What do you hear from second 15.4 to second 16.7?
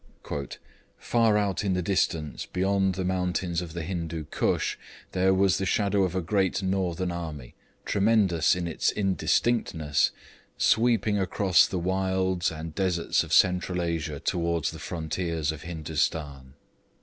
of Hindostan.'